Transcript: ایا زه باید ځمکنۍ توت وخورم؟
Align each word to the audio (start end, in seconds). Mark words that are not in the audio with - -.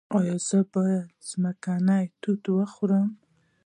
ایا 0.17 0.35
زه 0.47 0.59
باید 0.73 1.07
ځمکنۍ 1.29 2.05
توت 2.21 2.43
وخورم؟ 2.51 3.07